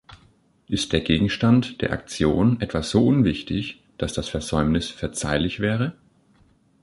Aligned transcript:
Ist 0.67 0.93
der 0.93 1.01
Gegenstand 1.01 1.79
der 1.83 1.91
Aktion 1.91 2.59
etwa 2.59 2.81
so 2.81 3.05
unwichtig, 3.05 3.83
dass 3.99 4.13
das 4.13 4.29
Versäumnis 4.29 4.89
verzeihlich 4.89 5.59
wäre? 5.59 5.93